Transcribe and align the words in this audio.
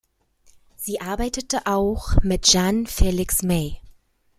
Sie 0.77 0.99
arbeitete 0.99 1.67
auch 1.67 2.13
mit 2.23 2.51
Jan 2.51 2.87
Felix 2.87 3.43
May. 3.43 3.79